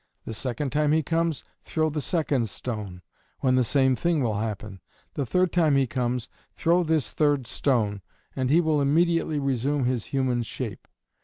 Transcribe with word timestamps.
The 0.25 0.33
second 0.33 0.71
time 0.71 0.93
he 0.93 1.03
comes, 1.03 1.43
throw 1.63 1.91
the 1.91 2.01
second 2.01 2.49
stone, 2.49 3.03
when 3.41 3.53
the 3.53 3.63
same 3.63 3.95
thing 3.95 4.23
will 4.23 4.39
happen. 4.39 4.81
The 5.13 5.27
third 5.27 5.51
time 5.51 5.75
he 5.75 5.85
comes, 5.85 6.27
throw 6.55 6.81
this 6.83 7.11
third 7.11 7.45
stone, 7.45 8.01
and 8.35 8.49
he 8.49 8.61
will 8.61 8.81
immediately 8.81 9.37
resume 9.37 9.85
his 9.85 10.05
human 10.05 10.41
shape." 10.41 10.87